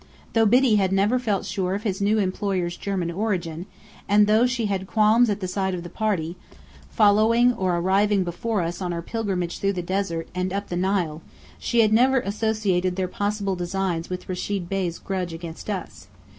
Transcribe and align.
Though 0.33 0.47
Biddy 0.47 0.77
had 0.77 0.91
never 0.91 1.19
felt 1.19 1.45
sure 1.45 1.75
of 1.75 1.83
his 1.83 2.01
new 2.01 2.17
employers' 2.17 2.75
German 2.75 3.11
origin, 3.11 3.67
and 4.09 4.25
though 4.25 4.47
she 4.47 4.65
had 4.65 4.81
had 4.81 4.87
qualms 4.87 5.29
at 5.29 5.47
sight 5.47 5.75
of 5.75 5.83
the 5.83 5.91
party, 5.91 6.37
following 6.89 7.53
or 7.53 7.77
arriving 7.77 8.23
before 8.23 8.61
us 8.63 8.81
on 8.81 8.93
our 8.93 9.03
pilgrimage 9.03 9.59
through 9.59 9.73
the 9.73 9.83
desert 9.83 10.27
and 10.33 10.51
up 10.51 10.69
the 10.69 10.75
Nile, 10.75 11.21
she 11.59 11.81
had 11.81 11.93
never 11.93 12.19
associated 12.21 12.95
their 12.95 13.07
possible 13.07 13.55
designs 13.55 14.09
with 14.09 14.27
Rechid 14.27 14.67
Bey's 14.67 14.97
grudge 14.97 15.33
against 15.33 15.69
us. 15.69 16.07